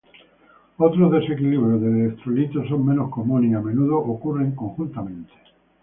Otros 0.77 1.11
desequilibrios 1.11 1.79
del 1.79 1.95
electrolito 1.97 2.65
son 2.67 2.87
menos 2.87 3.11
comunes, 3.11 3.51
y 3.51 3.53
a 3.53 3.59
menudo 3.59 3.99
ocurren 3.99 4.55
conjuntamente. 4.55 5.31